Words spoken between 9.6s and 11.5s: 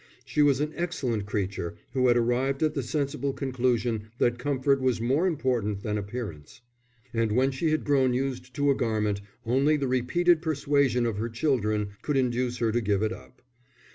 the repeated persuasion of her